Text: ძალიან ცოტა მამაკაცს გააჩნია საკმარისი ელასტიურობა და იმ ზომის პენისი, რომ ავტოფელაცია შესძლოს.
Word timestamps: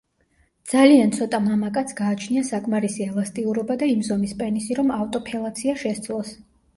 ძალიან 0.69 1.09
ცოტა 1.17 1.39
მამაკაცს 1.47 1.97
გააჩნია 1.99 2.41
საკმარისი 2.47 3.05
ელასტიურობა 3.07 3.75
და 3.83 3.91
იმ 3.97 4.01
ზომის 4.07 4.33
პენისი, 4.39 4.79
რომ 4.81 4.89
ავტოფელაცია 4.97 5.77
შესძლოს. 5.83 6.33